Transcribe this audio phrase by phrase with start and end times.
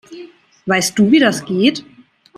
[0.65, 1.85] Weißt du, wie das geht?